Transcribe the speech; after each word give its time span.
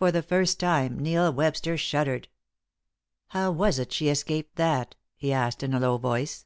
For 0.00 0.10
the 0.10 0.20
first 0.20 0.58
time 0.58 0.98
Neil 0.98 1.32
Webster 1.32 1.76
shuddered. 1.78 2.26
"How 3.28 3.52
was 3.52 3.78
it 3.78 3.92
she 3.92 4.08
escaped 4.08 4.56
that?" 4.56 4.96
he 5.14 5.32
asked, 5.32 5.62
in 5.62 5.72
a 5.72 5.78
low 5.78 5.96
voice. 5.96 6.44